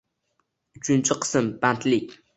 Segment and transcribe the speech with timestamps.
[0.79, 1.53] Uchinchi qism.
[1.67, 2.21] Bandlik